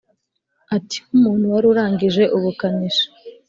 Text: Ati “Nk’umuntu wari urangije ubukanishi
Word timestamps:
Ati 0.75 0.97
“Nk’umuntu 1.07 1.45
wari 1.53 1.65
urangije 1.73 2.23
ubukanishi 2.37 3.05